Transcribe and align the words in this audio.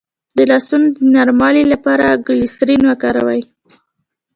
د 0.37 0.39
لاسونو 0.51 0.85
د 0.97 0.99
نرموالي 1.15 1.63
لپاره 1.73 2.19
ګلسرین 2.27 2.81
وکاروئ 2.87 3.41